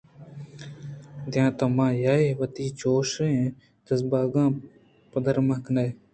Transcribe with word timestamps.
داں 1.31 1.49
تو 1.57 1.65
مہ 1.75 1.87
یائےءُ 2.03 2.37
وتی 2.39 2.65
جوشءُ 2.79 3.29
جذبگاں 3.85 4.49
پدّرمہ 5.11 5.55
کنئے 5.63 5.89